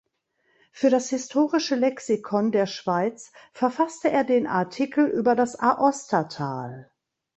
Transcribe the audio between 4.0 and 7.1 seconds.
er den Artikel über das Aostatal.